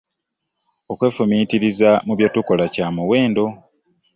[0.91, 3.45] Okwefumiintiriza mu bye tukola kyamuwendo.